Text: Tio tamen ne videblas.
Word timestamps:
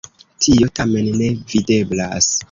Tio 0.45 0.69
tamen 0.79 1.09
ne 1.19 1.27
videblas. 1.51 2.31